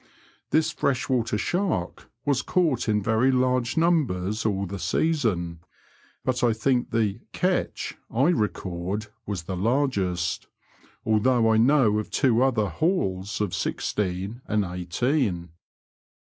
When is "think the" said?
6.53-7.19